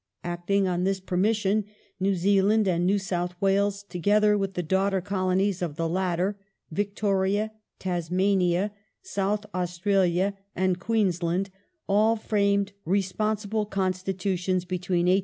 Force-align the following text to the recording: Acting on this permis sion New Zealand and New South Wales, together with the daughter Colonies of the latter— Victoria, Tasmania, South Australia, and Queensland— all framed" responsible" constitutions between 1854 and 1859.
Acting 0.23 0.67
on 0.67 0.83
this 0.83 0.99
permis 0.99 1.35
sion 1.37 1.63
New 1.99 2.15
Zealand 2.15 2.67
and 2.67 2.87
New 2.87 2.97
South 2.97 3.35
Wales, 3.39 3.83
together 3.83 4.35
with 4.35 4.55
the 4.55 4.63
daughter 4.63 4.99
Colonies 4.99 5.61
of 5.61 5.75
the 5.75 5.87
latter— 5.87 6.39
Victoria, 6.71 7.51
Tasmania, 7.77 8.71
South 9.03 9.45
Australia, 9.53 10.33
and 10.55 10.79
Queensland— 10.79 11.51
all 11.87 12.15
framed" 12.15 12.71
responsible" 12.97 13.65
constitutions 13.79 14.65
between 14.65 15.01
1854 15.01 15.01
and 15.01 15.05
1859. 15.09 15.19